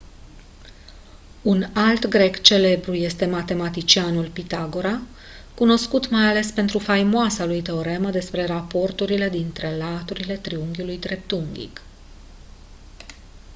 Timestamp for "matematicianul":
3.25-4.29